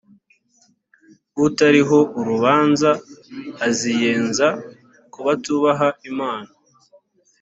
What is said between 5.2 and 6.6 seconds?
batubaha imana